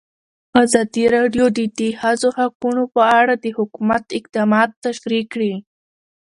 ازادي 0.63 1.05
راډیو 1.15 1.45
د 1.57 1.59
د 1.79 1.79
ښځو 1.99 2.29
حقونه 2.39 2.83
په 2.95 3.01
اړه 3.19 3.33
د 3.43 3.45
حکومت 3.57 4.03
اقدامات 4.19 4.69
تشریح 4.85 5.23
کړي. 5.33 5.53